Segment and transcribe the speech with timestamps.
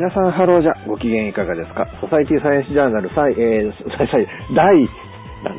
[0.00, 1.84] 皆さんハローじゃ、ご機嫌いかがですか？
[2.00, 4.88] ソサイティサイエンスジャーナル、サイ、えー、サイ、サイ、第、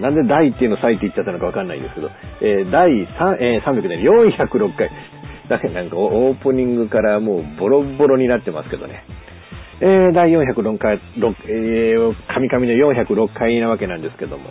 [0.01, 2.09] なんで第っていうのサイって言っちゃったのかわかんないですけど、
[2.41, 4.89] えー、第3、えー、300年、406回。
[5.47, 9.03] だけなんかオープニングからもうボロボロになってますけどね。
[9.79, 14.49] えー、第406回、6えー、神々の406回なわけなんですけども。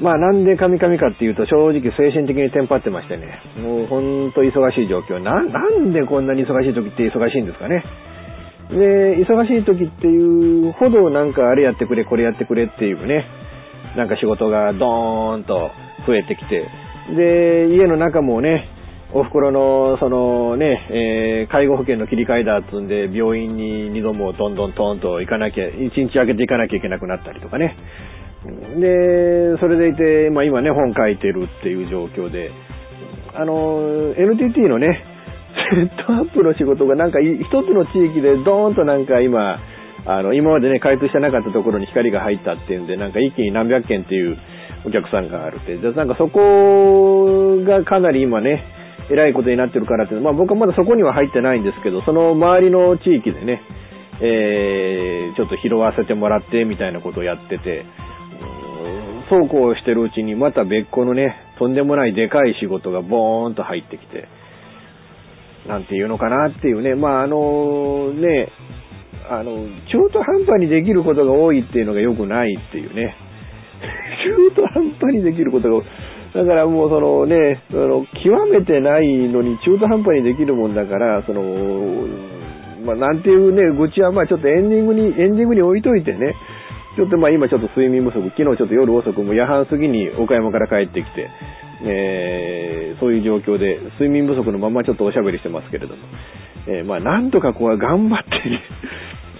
[0.00, 3.40] まあなんで神々かっていうと正直精神的にテンパってましてね。
[3.58, 5.18] もうほんと忙しい状況。
[5.18, 7.82] な、なんでこんなに忙しい時って忙しいんですかね。
[8.70, 13.26] で、忙しい時っていうほどなんかあれやってくれ、これやってくれっていうね、
[13.96, 15.70] なんか仕事がドーンと
[16.06, 16.68] 増えてきて、
[17.16, 18.68] で、家の中もね、
[19.14, 27.76] お袋の、そのね、えー、介護保険の切り替えだっつんで、病院に二度もどんどんトンと行かなきゃ、一日空けて行かなきゃいけなくなったりとかね。
[28.80, 32.50] で、それでいて、まあ今ね、本書いてるっていう状況で、
[33.34, 35.04] あの、NTT のね、
[35.74, 39.58] セ ットアップの仕事がなんか一つの地域でドーンとなんか今、
[40.04, 44.36] あの、今までね、開通してなかったところに光が入ったっていうんで、なんか一気に何百件っていう
[44.84, 45.76] お客さんがあるって。
[45.76, 48.64] で、なんかそこがかなり今ね、
[49.10, 53.62] 偉いことになってるからって、まあ僕はまだそこには入ってないんですけど、その周りの地域でね、
[54.20, 57.84] えー、ちょっと拾わせてもらってみたいなことをやってて、
[59.30, 64.28] そうこうしてるうちにまた別個のね、とんでもないでかい仕事がボーンと入ってきて、
[65.66, 68.48] なんていうのかなっていうね、まああのね、
[69.30, 69.54] あの、
[69.88, 73.14] 中途半端にできることが多いっていうのが良くないっていうね。
[74.24, 75.84] 中途半端にできることが、
[76.34, 81.42] だからもうそのね、その、極めてないのに中途半端にできるもんだから、その、
[82.84, 86.34] まあなんていうね、愚痴はまあちょっとエンディングに、エンディングに置いといてね、
[86.96, 91.30] ちょっとまあ今ちょっと睡眠不足、昨日ちょっと夜遅くも夜半過ぎに岡山から帰ってきて、
[91.84, 96.02] えー、そういう状況で、睡眠不足のままちょっとおしゃべりしてますけれども、
[96.66, 98.24] えー、まあ、なんとかこう 頑張っ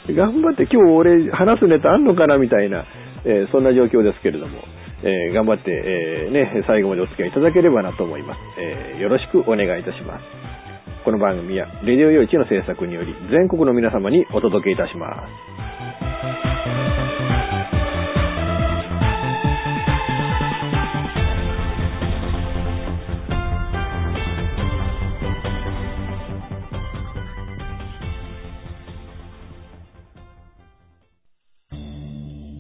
[0.06, 2.84] て、頑張って今日俺話すネタあんのかなみたいな、
[3.25, 4.58] えー、そんな状況ですけれども、
[5.04, 8.38] えー、頑張って、えー、ね、最後までお付き合いいただければなと思います。
[8.59, 10.24] えー、よろしくお願いいたします。
[11.04, 15.26] この番組は、レディオ用地の制作により、全国の皆様にお届けいたしま
[15.88, 15.91] す。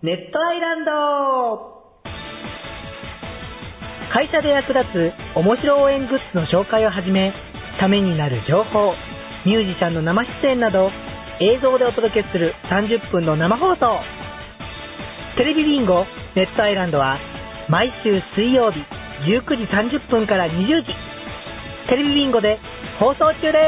[0.00, 1.74] ネットアイランド
[4.14, 7.34] 会社で役立つ面白応援グッズの紹介をはじめ、
[7.80, 8.94] ためになる情報、
[9.44, 10.86] ミュージシャンの生出演など、
[11.42, 13.98] 映像でお届けする30分の生放送。
[15.36, 17.18] テレビビンゴネットアイランドは、
[17.68, 18.78] 毎週水曜日
[19.26, 20.94] 19時30分から20時、
[21.90, 22.60] テレビビンゴで
[23.00, 23.58] 放送中で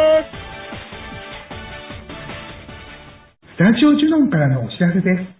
[3.51, 3.59] す。
[3.59, 5.40] スタジオジュノンからのお知らせです。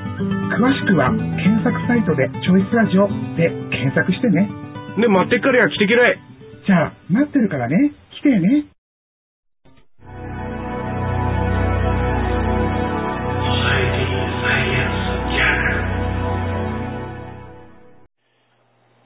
[0.51, 3.07] 詳しくは検索サイトで「チョイスラジオ」
[3.37, 4.49] で検索してね。
[4.97, 6.19] で待ってっからや来てきれ
[6.67, 7.91] じゃあ待ってるからね。
[8.11, 8.65] 来てね。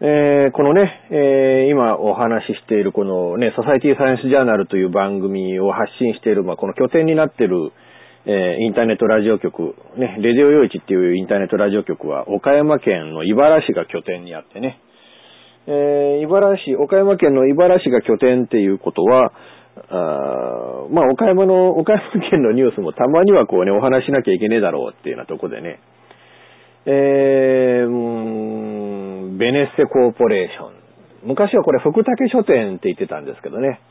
[0.02, 7.72] えー、このね、えー、今お話ししているこのね、ソサイティサイエンスジャーナルという番組を発信している、まあ、この拠点になっている、
[8.28, 14.82] えー、インターネットラジオ局、ね、レディオ用地っていうインターネットラジオ局は岡山県の茨市が拠点にあってね、
[15.68, 19.32] えー、茨市、岡山県の茨市が拠点っていうことは、
[19.90, 22.02] あまあ、岡山の、岡山
[22.32, 25.80] 県のニュースもたまにはこうね、お話しなきゃいけねえだろうっていうようなとこでね、
[26.86, 30.74] えー、んベネッセコーポレーション。
[31.30, 33.82] 昔はこれ福武書店って言ってたんですけどね。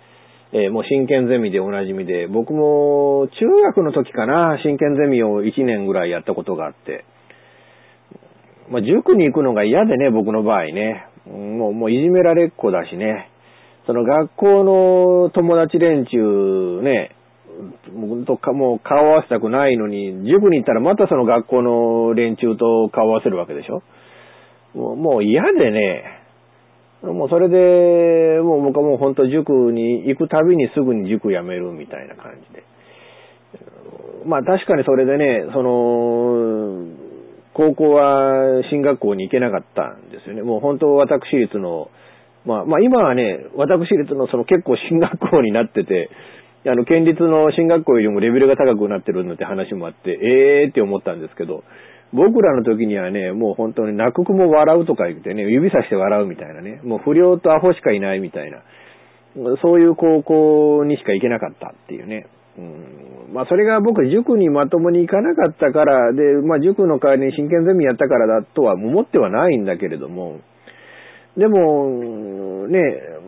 [0.56, 7.04] えー、もう真剣ゼミでおなじみで、僕も中学の時かな、真剣ゼミを1年ぐらいやったことがあって、
[8.70, 11.06] まあ、塾に行くのが嫌でね、僕の場合ね。
[11.26, 13.30] もう、もういじめられっ子だしね。
[13.86, 17.10] その学校の友達連中ね、
[17.92, 23.82] もう顔合わせたくないのに、塾に行ったらまたその学校の連中と顔合わせるわけでしょ。
[24.74, 26.23] もう嫌でね、
[27.12, 32.64] もうそれで、もう僕はもう本当塾に行くたびにすぐに塾辞めるみたいな感じで。
[34.24, 36.86] まあ確かにそれでね、その、
[37.52, 40.42] 高校は進学校に行けなかったんですよね。
[40.42, 41.90] もう本当私立の、
[42.44, 46.10] まあまあ今はね、私立のその結構進学校になってて、
[46.66, 51.62] あの、県立の進学校よりもレベルが高くなってるのって話もあって、ええーって思ったんですけど、
[52.14, 58.62] 僕らの時にはね、もう本当に泣く子も笑うとか言ってね、指さして笑うみたいなね、もう不良とアホしかいないみたいな、
[59.62, 62.26] そういう高校にしか行けなかったっていうね。
[62.56, 70.38] うん、まあそれが僕塾にまともに行かなかったから、で、まあ塾の代わりに真剣ゼミやったからだとは思ってはないんだけれども、
[71.36, 72.78] でも、ね、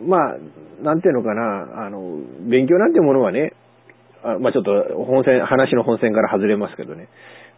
[0.06, 0.36] まあ、
[0.80, 2.18] なんていうのかな、あの、
[2.48, 3.52] 勉強なんてものはね、
[4.22, 4.70] あまあちょっと
[5.04, 7.08] 本線、話の本線から外れますけどね、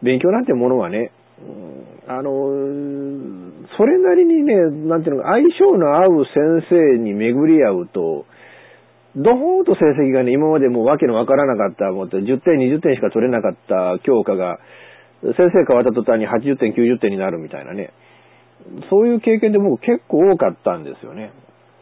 [0.03, 1.13] 勉強なんてものはね、
[2.07, 2.31] あの、
[3.77, 4.55] それなりにね、
[4.89, 8.27] なんていうのか、相性の合う先生に巡り合うと、
[9.17, 14.59] どほーと成績がね、今までもうわけのわからなかった、もっと10点、20点しか取れなかった教科が、
[15.23, 17.93] 先生変わった途端に80点、90点になるみたいなね。
[18.91, 21.33] そういう経験で僕結構多かったんですよね。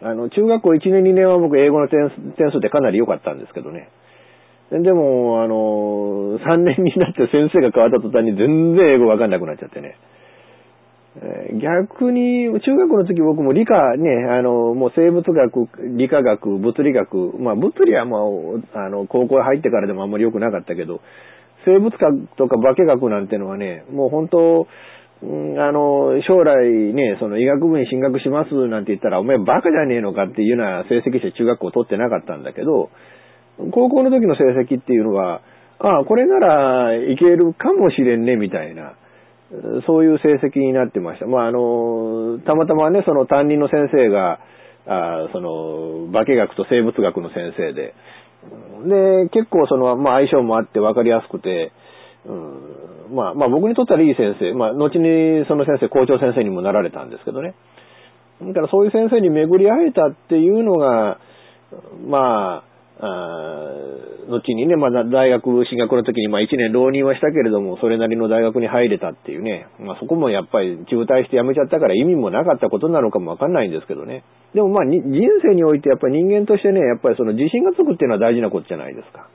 [0.03, 3.89] あの、中学校1年2年は僕英語の点数ってかなり良かったんですけどね。
[4.71, 9.97] でも、あの、3年になって先生が変わった途端に全然英語わかんなくなっちゃってね。
[11.63, 21.01] 逆に、中学の時僕も理科ね、あの、もう生物学、理化学、物理学、まあ物理はもう、あの、高校入ってからでもあんまり良くなかったけど、
[21.65, 24.67] 生物学とか化学なんてのはね、もう本当、
[25.23, 32.91] あの、将来ね、その医学部に進学しますなんて言ったら、お前バカじゃねえのかっていうような成績して中学校取ってなかったんだけど、
[33.73, 35.41] 高校の時の成績っていうのは、
[35.79, 38.95] ああ、これならいけるかもしれんね、みたいな、
[39.87, 41.27] そういう成績になってました。
[41.27, 44.41] まあ、あの、たまたまね、その担任の先生が、
[44.87, 47.95] あその、化学と生物学の先生で、
[48.87, 51.73] で、結構その、まあ相性もあって分かりやすくて、
[52.25, 57.55] うん、まあ、まあ僕にとったらいい先生、まあ後にその先生校長先生にもなられたんですけどね。
[58.43, 61.19] だからそういう先生に巡り会えたっていうのが、
[62.07, 62.65] まあ、
[62.99, 74.25] 後にね、まだ大学進学の時に、まあ一年浪人はしたけれども、それなりの大学に入れたっていうね、まあそこもやっぱり中退して辞めちゃったから意味もなかったことなのかもわかんないんですけどね。
[74.55, 75.03] でもまあ人
[75.43, 79.29] 生においてやっぱり人間としてね、やっぱりその自信がつくっていうのは大事なことじゃないですか。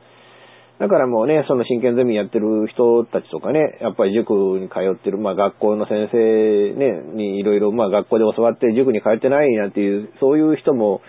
[0.80, 11.01] だからもうね、その真剣ゼミやってる人たちとかね、やっぱり塾に通ってる、まあ学校の先生ね、にいろいろ、まあ学校で教わって塾に通ってないなんていう、そういう人も、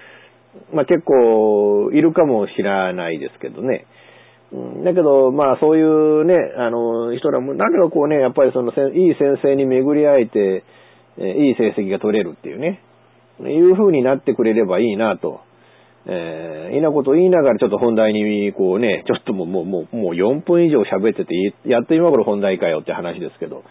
[0.73, 3.87] まあ結構いるかもしれないですけどね。
[4.85, 10.65] だけど、まあそういうね、あの、人らも、なんかこうね、やっぱりその、いい先生に巡り会えて、
[11.19, 12.81] いい成績が取れるっていうね、
[13.41, 15.41] いう風になってくれればいいなと。
[16.05, 23.63] えー、いいなこと言いながらちょっと本題に、こうね、ちょっともう、もう、もう、4分以上喋ってて、やっと今頃本題かよって話ですけど。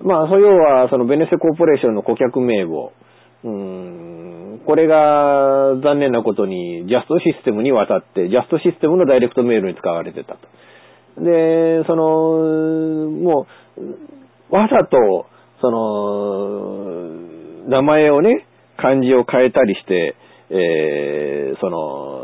[0.00, 2.92] まあ、そう要は、そのベネセコーポレーションの顧客名簿。
[3.44, 10.40] うん、これが残念なことに、ジャストシステムに渡って、ジャストシステムのダイレクトメールに使われてたと。
[11.22, 13.46] で、その、も
[14.50, 15.26] う、わざと、
[15.60, 20.16] その、名前をね、漢字を変えたりして、
[20.50, 22.22] えー、その、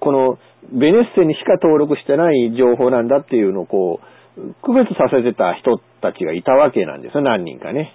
[0.00, 0.38] この
[0.72, 4.00] ベネッセにしか登録してない情報なんだっていうのをこ
[4.36, 7.94] う、区別させてた人たちがいたわけなんですよ、何人かね。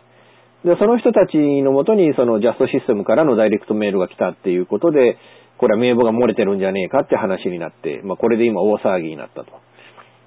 [0.66, 5.18] で、その人たちのもとにそのジャストシステムからのダイレクトメールが来たっていうことで、
[5.58, 9.52] これは名簿が漏れてるんじゃねえかって話になって、まあこれで今大騒ぎになったと。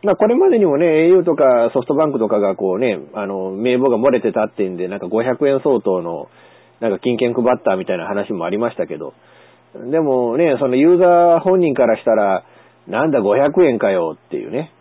[0.02, 6.28] まあこれまでにもね、au とかソフトバンクとかがこうね、あの、名簿が漏れてたっていうんで、なんか500円相当の
[6.80, 9.14] なんか金券配ったみたいな話もありましたけど、
[9.74, 12.44] でもね、そのユーザー本人からしたら、
[12.88, 14.72] なんだ500円かよっていうね。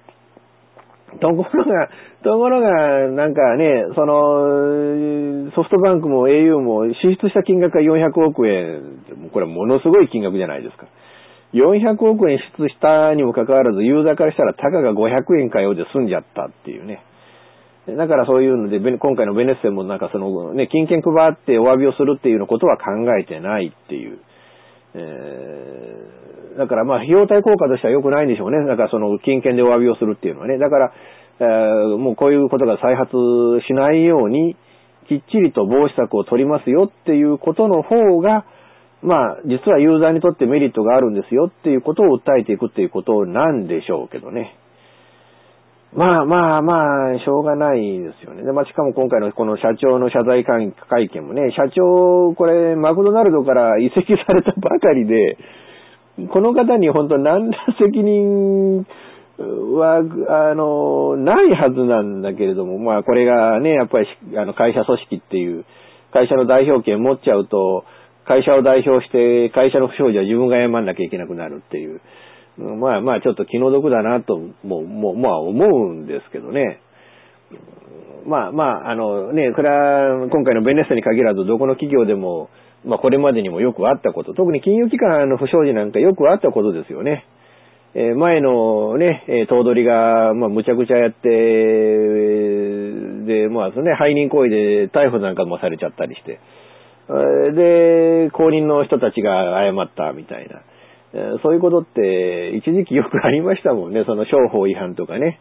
[1.19, 1.89] ところが、
[2.23, 10.87] ところが、なんかね、その、ソフトバンクも au も支出した金額が400億円、これものすごい金額じゃないですか。
[11.53, 17.01] 400億円支出したにもかかわらず、ユーザーからしたらたかが500円かようで済んじゃったっていうね。
[17.87, 22.83] だからそういうので、今回のベネッセもなんかそのね、金券配ってお詫びをするっていうのことは考
[23.17, 24.19] えてないっていう。
[24.93, 26.28] え、
[26.59, 28.57] だからまあ費用対効果としては良くないんでしょうね。
[28.67, 30.57] だからその金券でお詫びをするっていうのはね。
[30.57, 30.93] だから、
[31.39, 33.15] えー、もうこういうことが再発
[33.65, 34.57] しないように、
[35.07, 38.45] きっちりと防止策を取りますよっていうことの方が、
[39.01, 44.59] まあ、実はユーザーにとってメリットがあるんですよっていうことを訴えていくっていうことなんでしょうけどね。
[45.93, 48.43] まあまあまあ、しょうがないですよね。
[48.43, 55.37] で、まあ、しかも今回のこの社長の謝罪会見もね、社長、これ、マクドナルドから移籍されたばかりで、
[56.27, 58.85] この方に本当何ら責任
[59.39, 59.99] は、
[60.51, 64.07] あの、ないはずなんだけれども、まあこれがね、やっぱり、
[64.37, 65.65] あの、会社組織っていう、
[66.11, 67.85] 会社の代表権持っちゃうと、
[68.25, 72.01] 会社を代表して、会社の不祥事は自分が謝んなきゃいけなくなるっていう。
[72.57, 76.81] まあまあちょっと気の毒だなと、もう、もう、まあ思うんですけどね。
[78.25, 82.49] まあまあ、あのね、これは今回のベネッセに限らずどこの企業でも、
[82.85, 87.25] まあこれまでにもよくあったこと、特に金融機関の不祥事なんかよくあったことですよね。
[87.95, 91.27] えー、前のね、え頭取が、まあむちゃくちゃやって、
[93.25, 96.39] で、まあね、背任行為で逮捕なんかもされちゃったりして、
[97.09, 100.61] で、後任の人たちが謝ったみたいな。
[101.41, 105.39] そういうことって一時期よくありましたもんね、その商法違反とかね。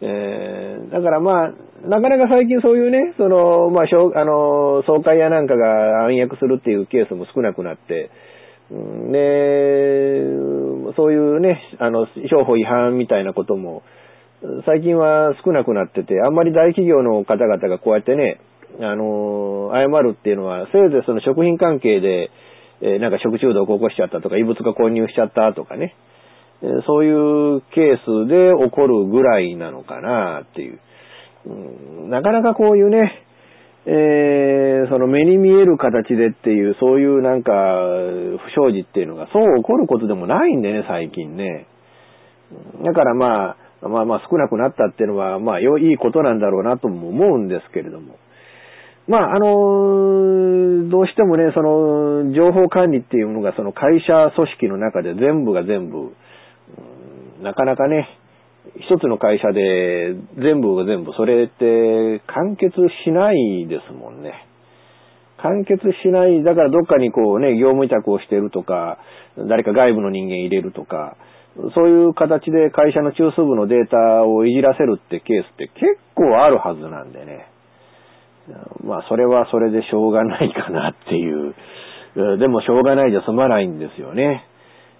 [0.00, 1.52] えー、だからまあ、
[1.88, 8.10] なかなか最近そういうね、その、まあ、あの、総会やなんかが暗躍するっていうケースも少なくなって、
[8.70, 8.74] で、
[10.96, 13.82] そういうね、あの、商法違反みたいなことも、
[14.66, 18.40] 最近は少なくなってて、あんまり大企業の方々がこうやってね、
[18.80, 22.30] あの、謝るっていうのは、せいぜいその食品関係で、
[22.80, 25.94] え、なんか食中毒を起こしちゃったとか、異物が混入しちゃったとかね、
[26.86, 27.12] そうい
[27.58, 30.78] うケースで起こるぐらいなのかなっていう。
[32.08, 33.24] なかなかこういうね、
[33.86, 41.66] えー、その目に見える形でっていう、そういうなんか、不祥事っていうのが、そう起こることでもないんでね、最近ね。
[42.82, 48.16] だからまあ、まあまあ少なくなったっていうのは、まあ、いいことなんだろうなとも思うんですけれども。
[49.06, 56.14] まあ、あの、どうしてもね、その、情報管理っていうのが、その会社組織の中で全部が全部、
[57.42, 58.08] なかなかね、
[58.88, 62.74] 一つの会社で全部が全部、それって完結
[63.04, 64.46] しないですもんね。
[65.42, 68.98] 完結しない、だからどっかにこうね、業務委託をしてるとか、
[69.48, 71.16] 誰か外部の人間入れるとか、
[71.74, 77.46] そういう形で会社の中枢部のデータをいじらせるってケースって結構あるはずなんでね。
[78.84, 81.54] まあ、それはそれでしょうがないかなっていう。
[82.38, 84.44] でもしょうがないじゃ済まないんですよね。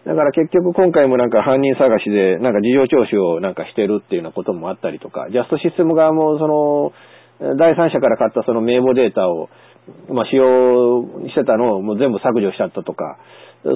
[0.07, 6.93] だから結局今回もなんか犯人探しでなんか事情聴取をなんかしてるっていうようなこともあったりとか、ジャストシステム側もそ
[7.41, 9.49] の、第三者から買ったその名簿データを、
[10.09, 13.19] ま、使用してたのをもう全部削除しちゃったとか、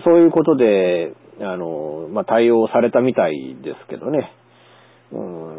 [0.04, 4.30] そういうことで、あの、まあ、対応されたみたいですけどね。
[5.12, 5.57] うん。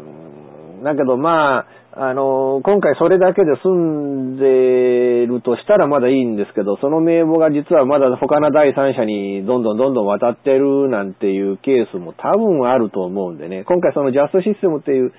[0.82, 15.12] だけどまあ、あの、今回それだけで済んでるとしたらまだいいんですけど、その名簿が実はまだ他の第三者にどんどんどんどん渡ってるなんていうケースも多分あると思うんでね、今回そのジャストシステムっていう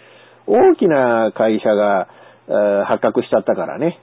[0.47, 2.07] 大きな会社が、
[2.85, 3.99] 発覚しちゃったからね。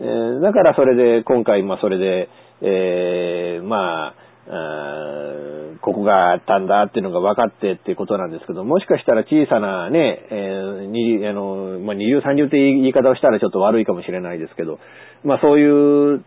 [0.00, 2.28] えー、だからそれで、今回、まあそれで、
[2.62, 4.14] えー、まあ、
[4.46, 14.78] ここがあったんだっていうのが分かってっていうことなんですけど、もしかしたら小さなね、えー、二あの、まあ、二流三流って言い方をしたらちょっと悪いかもしれないですけど、
[15.24, 16.24] まあそういう、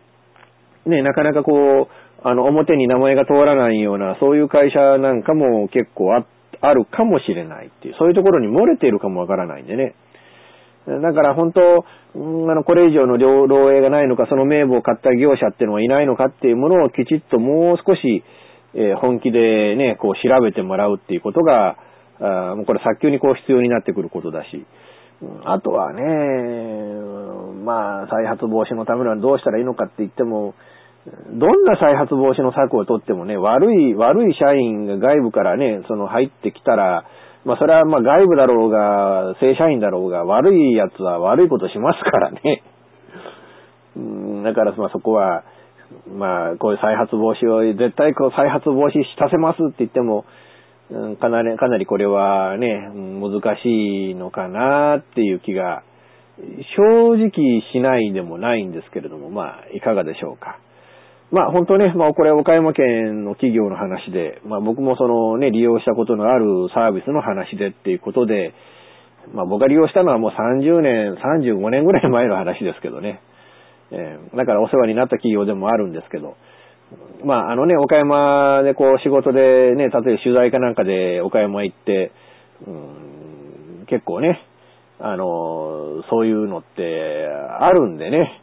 [0.86, 1.88] ね、なかなかこう、
[2.22, 6.26] あの、表に名前が通らないような、そういう会社なんかも結構あ、
[6.60, 9.94] あるかもしれないっていう、そういうところに漏れているかもわからないんでね。
[10.86, 18.24] だから本当、あの、これ以上の漏洩がないのか、その名簿を買った業者っていうのはいないのかっていうものをきちっともう少し、
[18.74, 21.76] えー、本気でね、こう調べてもらうっていうことが、
[22.20, 24.66] あこれ早急にこう必要になってくることだし、
[25.44, 26.02] あとはね、
[27.64, 30.54] まあ、再発防止のためにはどうしたらいいのかって言っても、
[31.32, 37.04] どんな再発防止の策をとってもね、悪い、悪い社員が外部からね、その入ってきたら、
[37.44, 42.62] まあそれはまあ外部だろうが、正社員だろうが、悪い奴は悪いことしますからね。
[43.96, 45.44] うん、だからまあそこは、
[46.12, 50.24] まあこういう再発防止を、絶対こう再発防止させますって言っても、
[51.20, 55.82] かなり、かなりこれはね、難しいのかなっていう気が、
[56.76, 60.58] 正直しないでもないんですけれども、まあ、いかがでしょうか。
[61.30, 68.52] まあ本当ね、まあこれは岡山県の企業の話で、まあ僕もそのね、利用したことのあるサービスの話でっていうことで、
[69.32, 73.20] まあ僕が利用したのはもう30年、35年ぐらい前の話ですけどね。
[73.92, 76.36] えーだからお世話になった企業でもあるんですけど、
[77.24, 82.12] まああのね、岡山でこう仕事でね、例えば取材かなんかで岡山行って、
[82.66, 84.40] うん結構ね、
[85.00, 87.26] あの、そういうのって
[87.58, 88.40] あるんでね、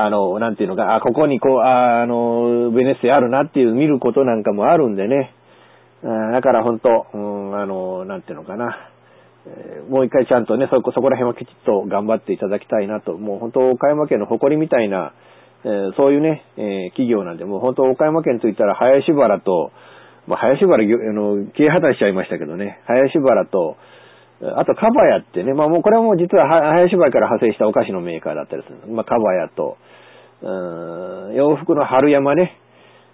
[0.00, 5.34] あの、なんていうのか、あ、ここにこう、あ、あの、ベネッセあるなっていう見ることなんかもあるんでね、
[6.04, 8.90] あだから本当、うん、あの、なんていうのかな、
[9.46, 15.14] えもう一回ちゃんとね、そこ、そこら辺はきちっと頑張っていただきたいなと、もう本当、岡山県の誇りみたいな、
[15.64, 19.72] えーそういうね、えー企業なんで、もう本当、岡山県といったら、林原と、
[20.28, 23.76] まあ、林原、あの、経営破綻しちゃいましたけどね、林原と、
[24.40, 28.92] あと、かばやってね、まあもうこれはもう実は林原から派生したお菓子のメーカーだったりする。
[28.92, 29.76] まあ、かばやと、
[30.40, 32.56] うん洋服の春山ね、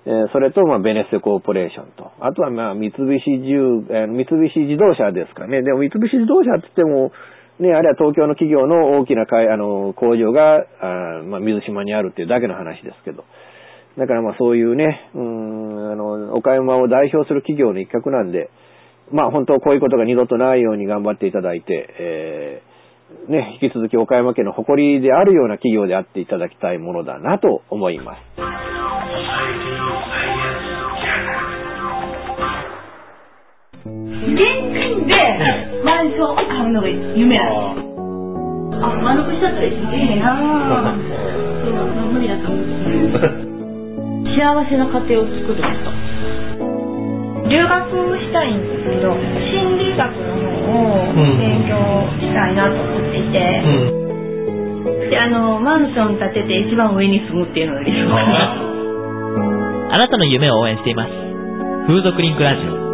[0.05, 2.13] えーそれと、まあ、ベネッセコーポレーションと。
[2.21, 5.63] あとは、まあ、三菱重、えー三菱自動車ですかね。
[5.63, 7.11] でも、三菱自動車って言っても、
[7.59, 13.25] ね、あれは東京の企業の大きな会あの工場が、あまあ、水島にあるっていうだけの話ですけど。
[13.97, 18.51] だからまあそういうね、うん、あの、岡山を代表する企業の一角なんで、
[19.13, 22.75] まあ本当こういうことが二度とないように頑張っていただいて、えー
[23.29, 28.19] ね、引き続き岡山県の誇りであるような企業であっていただきたいものだなと思います。
[33.85, 34.41] 現
[34.73, 35.15] 金で
[35.85, 37.95] マンションを買うのが夢なんですよ。
[38.83, 40.97] あ、満足しちゃったら一緒でいいなぁ。
[41.65, 42.65] そう、無理だと思う。
[44.35, 46.14] 幸せな家庭を作ること。
[47.49, 51.77] 留学したいんですけど、心理学の方を勉強
[52.19, 53.39] したいなと思っていて、
[55.11, 59.95] で、あの、マンション建てて一番上に住むっていうのが理想かな。
[59.95, 61.11] あなたの夢を応援しています。
[61.87, 62.73] 風俗リンクラジオ。
[62.73, 62.94] オ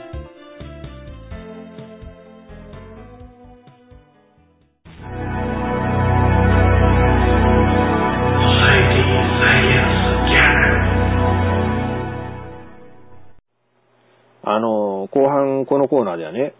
[15.71, 16.53] このコーナーではね、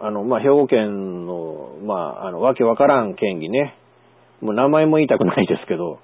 [0.00, 3.76] あの、まあ、兵庫県の、まあ、あの、わけわからん県議ね、
[4.40, 6.00] もう名前も言いたくないですけど、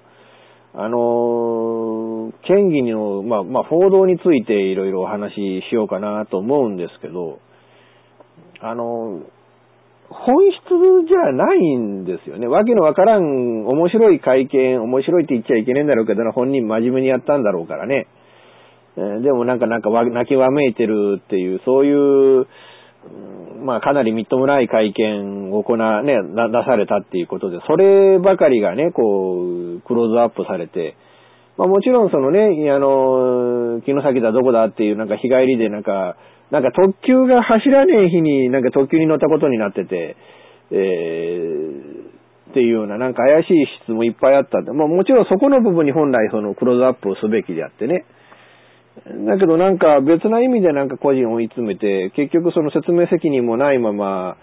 [0.73, 7.39] あの、県議の、まあ、まあ、報道についていろいろお話ししようかなと思うんですけど、
[8.61, 9.19] あの、
[10.07, 12.47] 本質じゃないんですよね。
[12.47, 18.07] わけのわからん、面白い会見、面白いって言っちゃいけねえんだろうけど、本人真面目にやったんだろうからね。
[18.97, 22.47] えでもなんかなんか泣きわめいてるっていう、そういう、
[23.63, 29.43] まあかなりみっともない会見を行な、ね、出されたっていうことで、そればかりがね、こ
[29.77, 30.95] う、クローズアップされて、
[31.57, 36.15] まあもちろんそのね、あの、城崎だどこだっていうなんか日帰りでなんか、
[36.51, 40.15] なんか特急が走らねえ日になんか特急に乗ったことになってて、
[40.71, 42.05] えー
[42.51, 48.05] っていうようななんか怪しい質もいっぱいあったんで、まあもちろんそこの部分に本来そのクローズアップをすべきであってね、
[49.03, 54.37] だけどなんか別な意味でなんか個人を追い詰めて、結局その説明責任もないまま、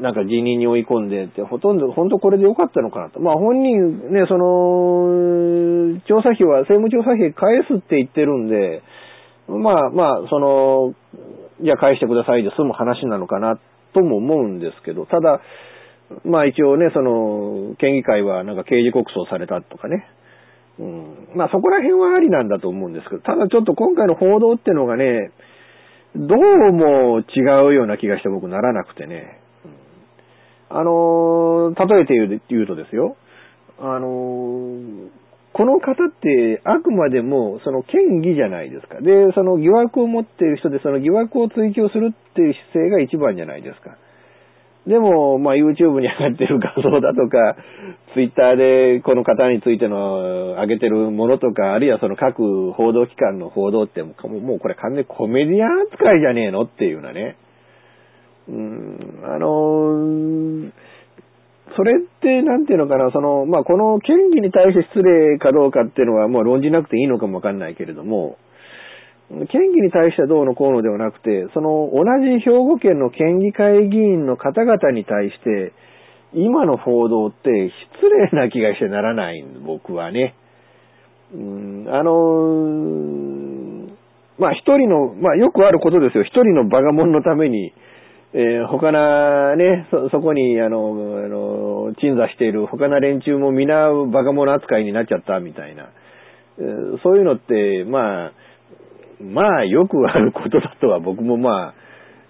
[0.00, 3.20] なんか辞任に追い込んでって、ほとんど、本当これでよかったのかなと。
[3.20, 8.82] まあ本人ね、その、調査費は、政務調査費返すって言ってるんで、
[9.48, 10.94] まあまあ、その、
[11.62, 13.58] じゃあ返してくださいで済む話なのかな
[13.94, 15.40] とも思うんですけど、ただ、
[16.24, 20.06] まあ一応ね、その、県議会はなんか刑事告訴されたとかね、
[20.78, 25.32] うん、まあそこら辺はありなんだと思うんですけど、ただちょっと今回の報道ってのがね、
[26.14, 29.40] どうも違うような気がして僕ならなくてね。
[30.68, 33.16] あの、例えて言うとですよ。
[33.78, 35.08] あの、
[35.52, 39.00] この方ってあくまでもその権威じゃないですか。
[39.00, 43.96] で、その疑惑を持っている人でその疑惑を追求するっていう姿勢が一番じゃないですか。
[44.86, 47.56] でも、まあ YouTube に上がってる画像だとか、
[48.14, 57.36] Twitter でこの方についての上げてるものとか、あるいはその各報道機関の報道ってもうこれ完全にコメディアン扱いじゃねえのっていうようなね。
[58.48, 60.96] うん、あのー
[61.76, 68.38] それって、なんていうのかな、その、まあ、この権利に対して失礼かどうかっていうのは、もう論じなくていいのかもわかんないけれども、
[69.28, 75.72] 権利に対してどうのこうのではなくて、その同じ兵庫県の県議会議員の方々に対して、
[76.32, 80.34] 今の報道って失礼な気がしてならない僕はね。
[81.34, 83.86] うん、あの、
[84.38, 86.24] まあ一人の、まあよくあることですよ。
[86.24, 87.72] 一人のバカ者のために、
[88.32, 90.78] えー、他なね、そ、そこに、あの、
[91.24, 95.88] あの、鎮座している他な連中も皆バカ者扱いになっちゃったみたいな。
[96.58, 98.32] えー、そういうのって、まあ、
[99.20, 101.74] まあよくあることだとは僕もまあ、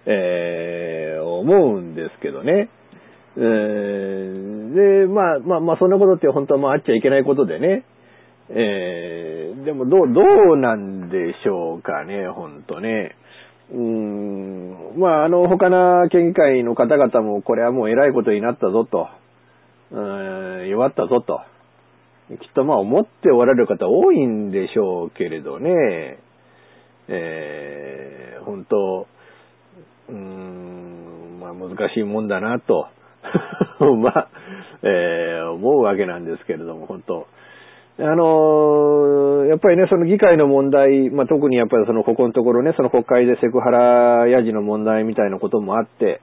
[0.07, 2.69] えー、思うんですけどね。
[3.37, 7.85] えー、で、まあまあまあそんなことって本当はまああっちゃいけないことでね。
[8.49, 10.21] えー、でもどう、ど
[10.55, 13.17] うなんでしょうかね、ほんとね。
[13.73, 19.09] うーん、まああの他の県議会の方々もこれはもう偉いことになったぞと、
[19.91, 20.01] う
[20.65, 21.41] ん、弱ったぞと。
[22.29, 26.19] きっとまあ思っておられる方多いんでしょうけれどね。
[27.09, 29.07] えー、本当、
[30.09, 32.89] うーん、まあ難しいもんだなと、
[34.03, 34.29] まあ、
[34.83, 37.27] えー、思うわけなんですけれども、本当。
[37.99, 46.21] あのー、やっぱりね、その議会の問題、まあ、特にやっぱりそのここのところね、その国会でセクハラヤジの問題みたいなこともあって、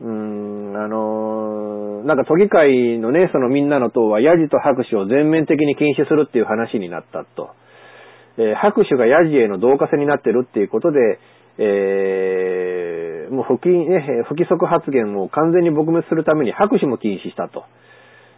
[0.00, 7.50] うーん、あのー、なんか都議会のね、そのみんなの党はヤジと拍手を全面的に禁止するっていう話になったと。
[8.40, 11.20] えー、拍手がヤジへの同化性になってるっていうことで、
[11.58, 17.64] えー、もう不規、ね、不規則発言を完全に撲滅するために拍手も禁止したと、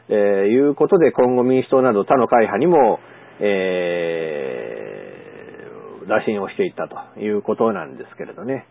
[0.09, 0.17] えー、
[0.51, 2.99] いうことで今後民主党など他の会派にも、
[3.38, 8.67] えー、打診をしていったということなんですけれどね。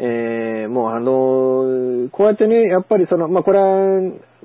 [0.00, 4.00] えー、もうあのこうやってね、やっぱりその、まあ、これは、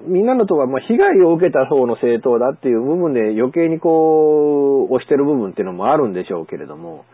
[0.08, 7.06] みんなのとは、ま、被害を受けた方の政党だっていう部分で余計にこう、押してる部分っていうのもあるんでしょうけれども、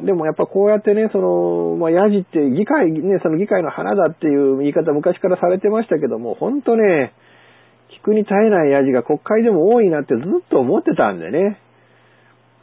[0.00, 7.14] でもやっぱこうやってね、その、まあ、ヤジって議会、ね、その議会の花だっていう言い方昔からされてましたけども、ほんとね、
[7.98, 11.58] 聞くに耐えないヤジが国会でも多いなってずっと思ってたんでね。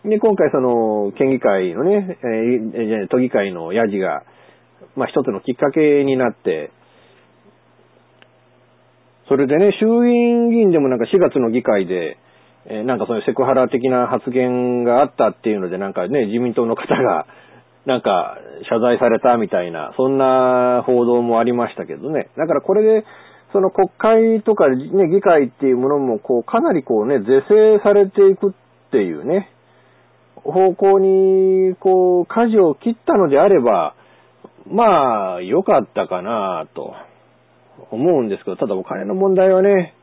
[0.05, 4.23] で、今回その、県議会のね、えー、都議会のヤジが、
[4.95, 6.71] まあ、一つのきっかけになって、
[9.27, 12.17] それでね、衆院議員でもなんか4月の議会で、
[12.65, 17.27] えー、なんかそういうセクハラ的な発言があったっていうので、なんかね、自民党の方が、
[17.85, 18.37] なんか
[18.69, 22.29] 謝罪されたみたいな、そんな報道もありましたけどね。
[22.37, 23.05] だからこれで、
[23.51, 23.89] その国
[24.37, 28.53] 会とかね、議会っていうものも、こう、かなりこうね、是正されていくっ
[28.91, 29.51] ていうね、
[30.35, 33.95] 方向に、こう、舵を切ったのであれば、
[34.71, 36.93] まあ、良かったかなと
[37.91, 39.95] 思うんですけど、ただお金の問題はね、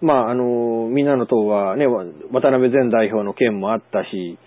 [0.00, 4.38] まあ、あの、みんなの党はね、渡辺前代表の件もあったし、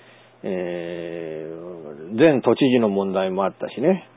[0.43, 4.07] えー、前都知事の問題もあったしね。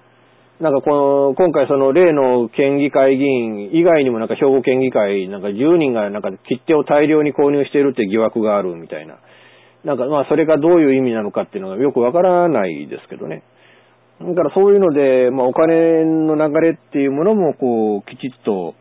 [0.60, 0.90] なんかこ
[1.30, 9.18] の、今回その例の県議会議員以外にもなんか兵庫県議会なんか10人がなんか切手を大量に購入しているって疑惑があるみたいな。
[9.84, 13.42] なんかまあそれがどういう意味なのかっていうのがよくわからないですけどね。
[14.28, 18.74] だからそういうので、まあ、お金の流れっていうものも、こう、きちっと、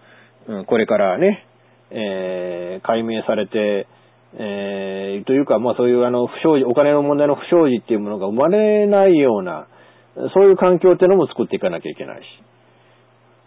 [0.48, 1.46] うん、これからね、
[1.92, 3.88] えー、解明されて、
[4.36, 9.68] えー、というか、まあそういうあの、不祥事、お金の問題の不祥事っていうものが生まれないような、
[10.34, 12.26] そういう環境っていうのも作っていかなきゃいけないし。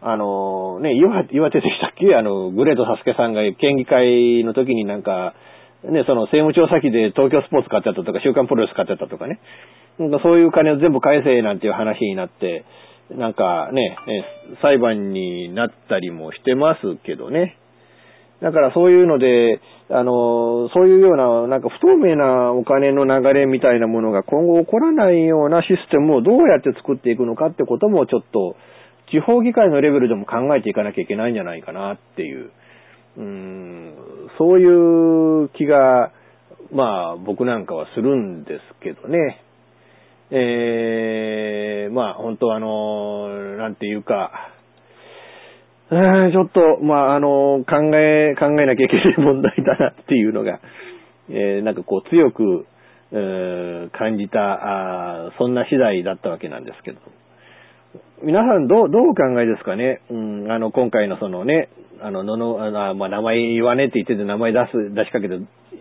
[0.03, 2.15] あの、ね、岩岩手でしたっけ？
[2.15, 5.35] あの、グレートサスケさんが県議会の時になんか、
[5.83, 9.41] ね、その政務調査機で東京スポーツ買ってたとか、週刊プロレス買ってたとかね。
[9.99, 12.65] なんかそういう金を全部返せなんていう話になって、
[13.11, 13.97] なんかね、
[14.63, 17.57] 裁判になったりもしてますけどね。
[18.43, 28.57] だからそういうので、あの、そういうような、なんか不透明なお金の流れみたいなものが今後起こらないようなシステムをどうやって作っていくのかってこともちょっと、
[29.11, 32.51] 地方議会のレベルでも考えていかなきゃいけないんじゃないかなっていう、
[33.17, 33.95] うん、
[34.37, 36.13] そういう気が、
[36.73, 39.46] まあ僕なんかはするんですけどね。
[40.31, 44.51] えー、まあ本当あの、なんていうか、
[45.89, 50.61] ちょっと、まああの、考え、考えなきゃいけない問題だなっていうのが、
[51.31, 52.67] えーなんかこう強く、
[53.13, 56.99] えー感じたあ、そんな次第だったわけなんですけど。
[58.23, 60.01] 皆さんどう、どうお考えですかね？
[60.11, 61.69] うん、あの、今回のそのね、
[62.03, 65.37] あの、のの、あまあ、名前言わねえって言ってて名前出す、出しかけて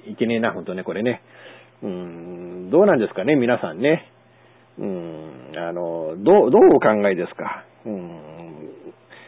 [0.08, 1.22] いけねえな、本当ね、これね。
[1.82, 4.12] うん、どうなんですかね、皆さんね。
[4.78, 7.64] うん、あの、どう、どうお考えですか？
[7.86, 8.12] うん、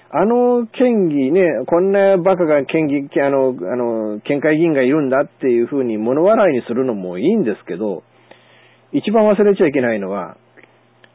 [0.09, 8.03] あの県議ね、こんなバカが県議、あの、あの、県会議員がいるんだっていうふうに物笑いにするのもいいんですけど、
[8.91, 10.37] 一番忘れちゃいけないのは、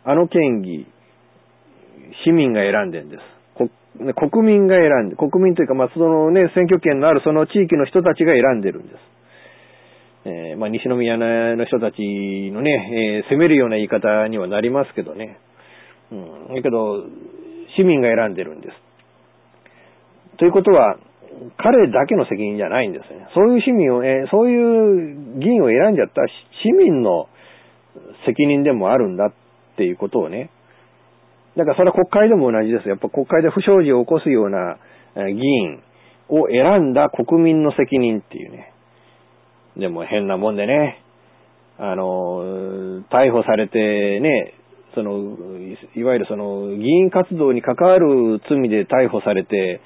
[0.05, 0.87] あの県議、
[2.25, 3.23] 市民が選んでんです。
[4.17, 9.12] 国民が選んで、国民というか、まあ、そのね、選挙権のあるその地域の人たちが選んでるんです。
[10.25, 11.99] えーまあ、西宮の人たち
[12.53, 15.39] のね、えー責めるような言い方にはなりますけどね。
[16.13, 16.55] うん。
[16.55, 17.05] だけど、
[17.77, 18.77] 市民が選んでるんです。
[20.39, 20.97] ということは、
[21.57, 23.27] 彼だけの責任じゃないんですね。
[23.35, 26.23] そういう市民を、えーそういう議員を選んじゃった
[26.63, 27.29] 市民の
[28.27, 29.33] 責任でもあるんだっ
[29.77, 30.51] ていうことをね。
[31.57, 32.89] だからそれは国会でも同じです。
[32.89, 34.79] やっぱ国会で不祥事を起こすような
[35.17, 35.83] 議員
[36.29, 38.72] を選んだ国民の責任っていうね。
[39.77, 41.03] でも変なもんでね、
[41.79, 44.55] あの、逮捕されてね、
[44.95, 45.37] その、
[45.97, 49.81] いわゆるその、議員活動に関わる罪で逮捕されて、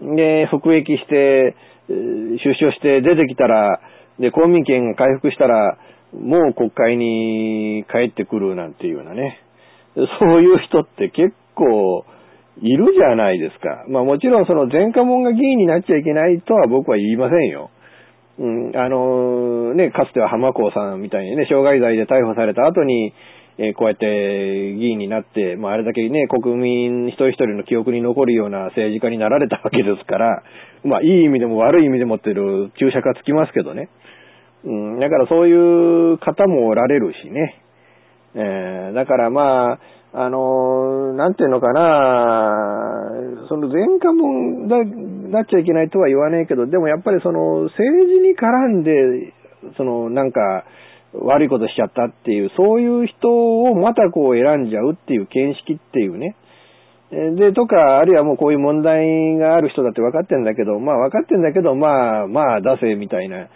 [0.00, 1.56] で、服役して、
[1.88, 3.80] 出所して出てきたら、
[4.18, 5.78] で、公民権が回復したら、
[6.12, 9.40] もう国会に帰ってくるなんていうようなね。
[9.94, 12.04] そういう人って結構
[12.60, 13.84] いるじゃないですか。
[13.88, 17.70] まあもちろんその前科者が議員になっちゃいけないとは僕は言いませんよ。
[18.38, 23.12] うん、あのね、かつては浜子さんみたいにね、傷害罪で逮捕された後に、
[23.58, 30.42] えーこうやって議員になって、まああれだけね、国民一人一人の記憶に残るような政治家になられたわけですから、
[30.84, 33.90] まあいい意味でも悪い意味でもってる注釈がつきますけどね。
[34.64, 35.52] うん、だからそうい
[36.14, 37.62] う方もおられるしね。
[38.34, 39.78] えーだからまあ、
[40.14, 49.32] あのなんていうのかな、その前科者だなっちゃいけないとは言わねえけど、でもやっぱりその政治に絡んで、
[49.76, 50.64] そのなんか
[51.14, 56.36] 悪いことしちゃったっていう、そういう人をまたこう選んじゃうっていう見識っていうね。
[57.36, 63.48] で、とか、あるいはもうこういう問題がある人だって分かってんだけど、まあ分かってんだけど、まあ、まあ出せみたいな、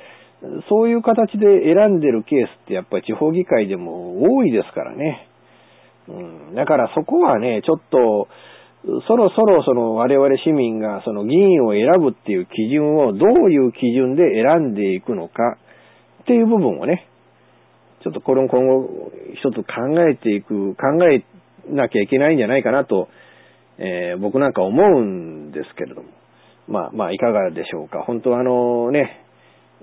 [0.68, 5.28] そういう形で選んでるケースってやっぱり地方議会でも多いですからね。
[6.08, 8.28] うん、だからそこはね、ちょっと、
[9.08, 15.56] そろそろその我々市民がその議員を選ぶっていう基準をどういう基準で選んでいくのか
[16.22, 17.08] っていう部分をね、
[18.04, 21.24] ちょっとこれも今後一つ考えていく、考え
[21.68, 23.08] なきゃいけないんじゃないかなと、
[23.78, 26.08] えー僕なんか思うんですけれども。
[26.68, 28.02] まあまあいかがでしょうか。
[28.06, 29.25] 本当はあのね、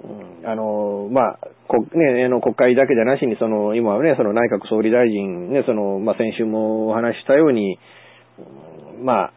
[0.01, 0.49] うん。
[0.49, 7.77] あの、まあ、こね、あの国会だけじゃなしに、その、今はね、その内閣総理大臣、ね、その、まあ、先週もお話したように、
[9.03, 9.33] まあ、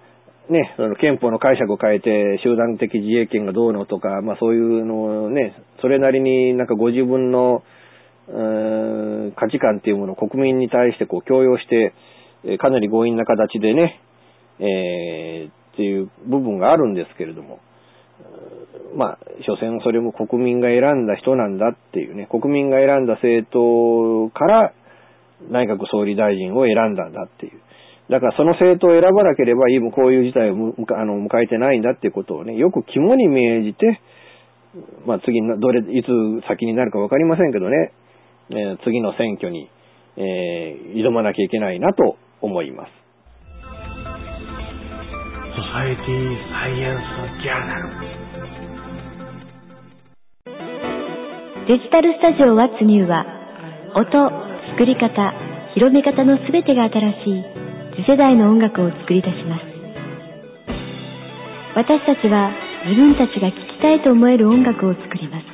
[0.49, 7.63] ね、その憲法の解釈を変えて、集団的自衛権がどうのとか、まあそういうのをね、それなりになんかご自分の、
[8.29, 11.95] うん価値観っていうものを国民に対してこう強要して、
[12.59, 14.01] かなり強引な形でね、
[14.61, 17.61] えーっていう部分があるんですけれども、
[18.97, 24.73] まあ、所詮それも国民が選んだ人なんだっていうね、国民が選んだ政党から
[25.51, 27.61] 内閣総理大臣を選んだんだっていう。
[28.09, 30.55] だからその政党を選ばなければ今こういう事態を
[30.97, 34.01] あの迎えてないんだっていうことをね、よく肝に銘じて、
[35.05, 37.93] まあ次な、どれ、いつ先になるかわかりませんけどね、
[38.51, 39.69] えー次の選挙に、
[40.17, 43.06] えー挑まなきゃいけないなと思います。
[45.57, 47.89] ソサエティサイエンスジャーナル。
[51.65, 53.25] デジタルスタジオワッツニューは、
[53.97, 54.05] 音、
[54.77, 55.33] 作り方、
[55.73, 57.45] 広め方のすべてが新しい
[57.97, 59.65] 次世代の音楽を作り出します。
[61.73, 62.53] 私たちは
[62.85, 65.45] 自分たちが聴きたいと思える音楽を作ります。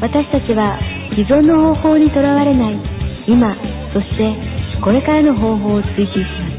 [0.00, 0.80] 私たちは
[1.12, 2.80] 既存の方法にとらわれない
[3.28, 3.54] 今、
[3.92, 4.32] そして
[4.80, 6.57] これからの方法を追求します。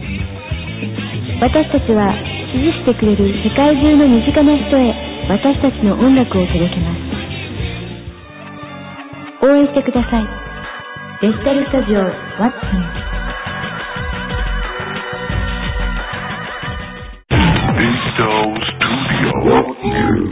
[1.40, 2.12] 私たちは
[2.52, 4.92] 支持してくれる世界中の身近な人へ
[5.30, 7.00] 私たちの音楽を届けます。
[9.48, 10.28] 応援してください。
[11.22, 12.04] デジタルスタジオ
[17.80, 19.32] Digital Studio
[19.80, 20.28] New.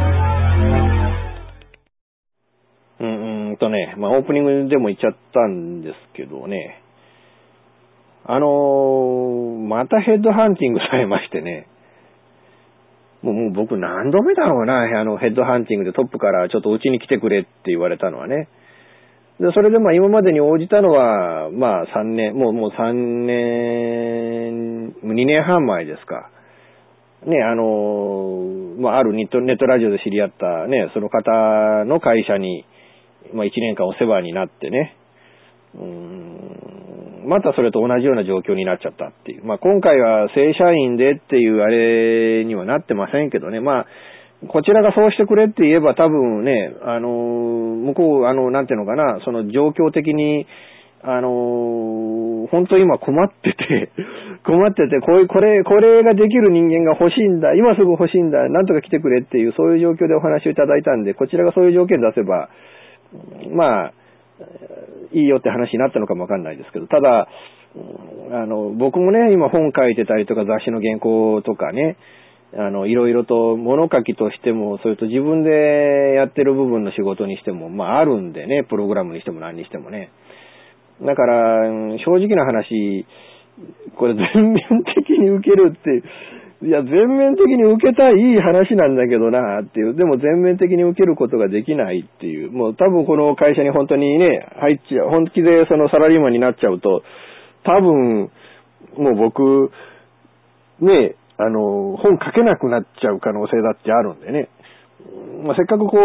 [3.00, 6.84] うん、うんととね、まあオープニングでも言っちゃったんですけどね、
[8.30, 11.68] あのー、またヘッドハンティングされましてね、
[13.22, 18.50] もうもう僕何度目だろうな、あのヘッドハンティングでトップからちょっとうちに来てくれって言われたのはね。
[19.40, 22.94] で、それでまあ今までに応じたのは、まあ3年、もうもう3
[23.26, 26.30] 年、2年半前ですか。
[27.26, 28.44] ね、あの、
[28.78, 32.66] まああるネットネットラジオで知り合ったね、その方の会社に、
[33.34, 34.98] まあ1年間お世話になってね、
[35.80, 36.97] うん
[37.28, 39.46] またそれと同じような状況になっちゃったっていう。
[39.46, 43.86] まあ今回は正社員でっていうあれにはなってませんけどね、まあ、
[44.48, 50.46] こちらがそうしてくれって言えば多分ね、あの、向こう、あの、なんていうのかな、その状況的に、
[51.02, 53.90] あの、本当今困ってて、
[54.46, 62.50] 困ってて、こういう、これ、これができる人間が欲しいんだ、今すぐ欲しいんだ、なんとか来てくれっていう、そういう状況でお話をいただいたんで、こちらがそういう条件出せば、
[63.52, 63.94] まあ、
[65.14, 67.28] いいよって話になったのかもわかんないですけど、ただ、
[68.32, 71.98] あの、僕もね、今本書いてたりとか雑誌の原稿とかね、
[72.56, 80.12] あの、いろいろと物書きとしても、それと自分でやってる部分の仕事にしても、まああるんでね、プログラムにしても何にしてもね。
[81.02, 81.70] だから、
[82.06, 83.06] 正直な話、
[83.96, 84.64] これ全面
[84.96, 86.04] 的に受けるって、
[86.60, 97.04] いや、全面的に受けたいい話なんだけどなっていう、でも全面的に受けることができないっていう、もう多分この会社に本当にね、入っちゃう、本気でそのサラリーマンになっちゃうと、
[97.64, 98.32] 多分、
[98.98, 99.72] もう僕、
[100.82, 104.50] ね、あの、本書けなくなっちゃう可能性だってあるんでね。
[105.44, 105.98] まあ、せっかくこ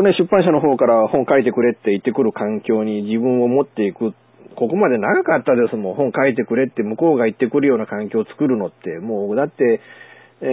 [0.00, 4.12] うね、出版社の方から本書いてくれって言ってくる環境に自分を持っていく。
[4.56, 5.94] ここまで長かったですもん。
[5.94, 8.98] 本書いてくれって向こうが言ってくるような環境を作るのって。
[8.98, 9.80] もう、だって、
[10.40, 10.44] え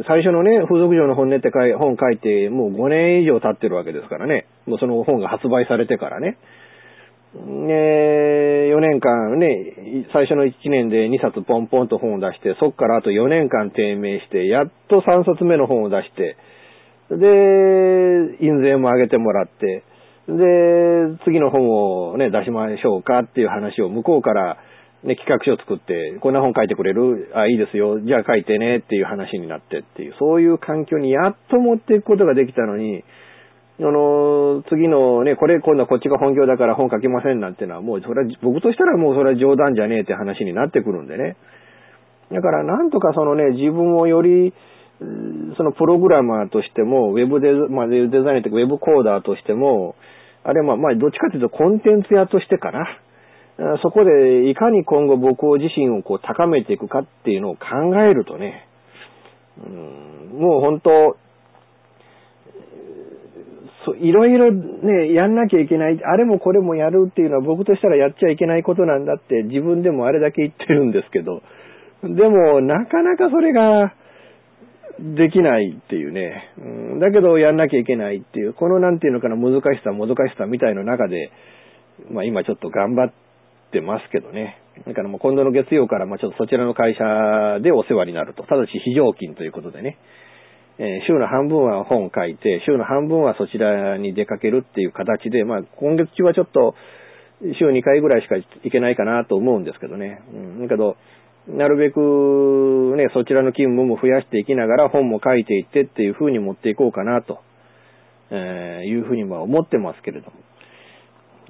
[0.00, 4.46] ー、最初のね、風俗嬢の本音って本書いて、もう5年以上経ってるわけですからね。
[4.66, 6.38] もうその本が発売されてからね。
[7.34, 16.36] ね、4年間ね、最初の1年で2冊ポンポンと本を出して、そっからあと4年間低迷して、やっと3冊目の本を出して、
[17.08, 19.82] で、印税も上げてもらって、
[20.36, 21.68] で、次の本
[22.12, 24.58] をね、出しましょうかっていう話を向こうから
[25.02, 27.32] ね、企画書を作って、こんな本書いてくれる？
[27.34, 28.00] あ、いいですよ。
[28.00, 33.02] じゃあ書いてねっていう話になってっていう、そういう環境にやっと持っていくことができたのに、
[33.80, 41.36] あの、次のね、これ今度はこっちが本業だから本書きませんなんてのはもうそれは、僕としたらもうそれは冗談じゃねえって話になってくるんでね。
[42.30, 44.54] だからなんとかそのね、自分をより、
[45.56, 49.96] そのプログラマーとしても、ウェブデザ,、まあ、デザインというかウェブコーダーとしても、
[50.44, 52.98] あれまあ、まあ、どっちかというとコンテンツ屋としてかな。
[53.82, 58.66] そこでいかに今後僕自身をこう高めていくかっていうのを考えるとね、
[59.58, 61.16] うん、もう本当、
[64.00, 71.42] いろいろね、やんなきゃいけない、あれもこれもやるっていうのは僕としたらやっちゃいけないことなんだって自分でもあれだけ言ってるんですけど、
[72.02, 73.92] でもなかなかそれが
[74.98, 81.30] できないっていうね、うん、だけどやんなきゃいけないっていう、このなんていうのかな難しさ、もどかしさみたいの中で、
[82.10, 83.12] まあ今ちょっと頑張っ
[83.72, 84.58] てますけどね。
[84.86, 88.42] だからもう今度の月曜からまあちょっとそちらの会社でお世話になると。
[88.44, 89.98] ただし非常勤ということでね。
[90.78, 96.74] えー、週の半分は本書いて、週の半分はそちらに出かけるっていう形で、まあ今月中はちょっと
[97.58, 100.22] 週2回ぐらいしか行けないかなと思うんですけどね。
[100.32, 100.62] うん。
[100.62, 100.96] だけど、
[101.48, 107.40] なるべくね、そちらの勤務も増やしていきながら本も書いていってっていう風に持っていこうかなと、
[108.30, 110.32] えー、いう風には思ってますけれども。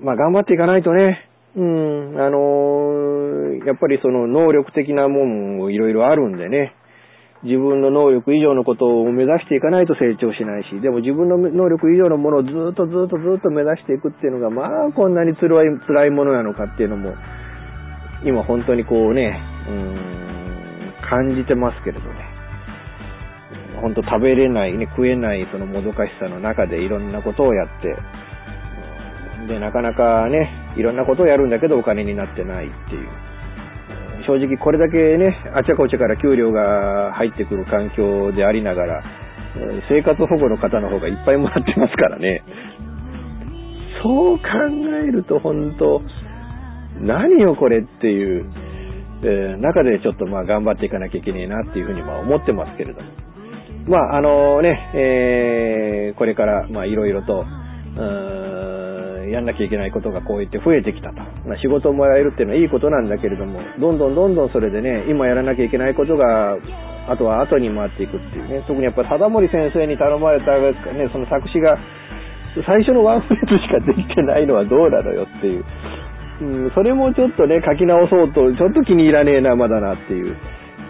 [0.01, 6.75] まあ頑張っていかないとね、うん、あのー、やっぱりその能力的なもんもいろいろあるんでね、
[7.43, 17.15] 自分の能力以上のことを目指していかないと成長しないし、でも自分の能力以上のものをずっとずっとずっと目指していくっていうのが、まあこんなに辛い、辛いものなのかっていうのも、
[18.25, 22.33] 今本当にこうね、うん、感じてますけれどね。
[23.81, 27.97] 本当食べれない、ね、食えないそのもどかしさの中でいろんなことをやって、
[29.49, 33.09] で、なかなかね、いろんなことをやるんだけどお金になってないっていう。
[34.27, 39.03] 正直これだけね、あちゃこちゃから給料が入ってくる環境でありながら、
[39.89, 42.43] 生活保護の方の方がいっぱいもらってますからね。
[44.03, 44.45] そう考
[45.05, 46.03] えると本当、
[47.01, 48.47] 何よこれっていう、
[49.23, 53.09] えー、中でちょっとまあ頑張っていかなきゃいけないなっていうふうにまあ思ってますけれども。
[53.87, 57.45] まああのね、えー、これからまあいろいろと、
[59.33, 61.17] やんなきゃいけないことがこう言って増えてきたと。
[61.49, 66.59] まあ、仕事をもらえるっていうのはいいことなんだけれども、どんどんどんどんそれでね、今やらなきゃいけないことが、
[67.09, 70.53] あとは後に回っていくっていうね、特にやっぱり貞森先生に頼まれた、
[70.93, 71.79] ね、その作詞が、
[72.67, 75.65] 最初のワンフレーズしかできてないのはどうなのよっていう。
[76.43, 80.37] うん、それもちょっとね、書き直そうと、ちょっと気に入らねえな、まだなっていう。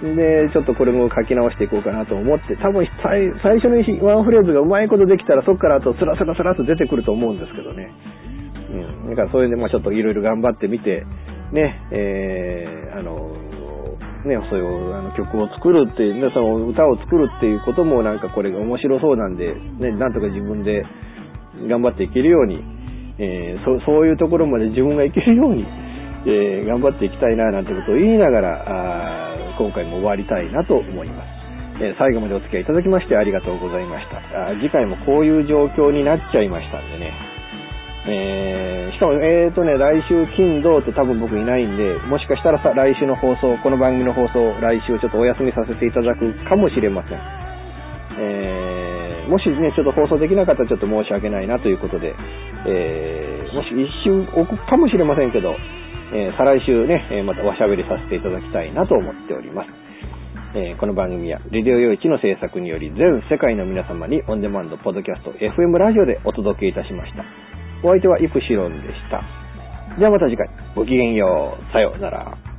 [0.02, 7.92] で、ちょっとこれも書き直していこうかなと思って、多分最最初のワンフレーズがうまいことできたら、そこからあとスラスラスラと出てくると思うんですけどね。
[9.04, 9.10] うん。
[9.10, 11.04] だからそれでまあちょっといろいろ頑張ってみて、
[11.52, 13.36] ね、えー、あの、
[14.24, 20.84] ね、そういうあの曲を作るっていう、ね、その歌を作るっていうこともなんかこれが面白そうなんで、ね、なんとか自分で
[21.68, 22.62] 頑張っていけるように、
[23.18, 25.66] えー、そういうところまで自分がいけるように、
[26.26, 31.42] えー、頑張っていきたいななんてことを言いながら、あ今回も終わりたいなと思います。
[31.80, 34.54] えー、最後までお付き合いいただきましてありがとうございましたあ。
[34.60, 37.12] 次回もこういう状況になっちゃいましたんでね。
[38.04, 47.41] えー、しかも、えーとね、来週金土って多分僕いないんで、もしかしたらさ、来週の放送、この番組の放送、来週ちょっとお休みさせていただくかもしれません。
[49.32, 52.12] もしね、ちょっと放送できなかったらちょっと申し訳ないなということで、
[52.68, 55.56] えー、もし一瞬置くかもしれませんけど、
[56.12, 59.72] えー、再来週ね、えまたおしゃべりさせていただきたいなと思っております。
[60.52, 67.24] えー、この番組は、レディオ用一の制作により、全世界の皆様にオンデマンド、ポッドキャスト、FM ラジオでお届けいたしました。
[67.82, 69.24] お相手はイプシロンでした。
[69.98, 71.72] ではまた次回、ごきげんよう。
[71.72, 72.51] さようなら。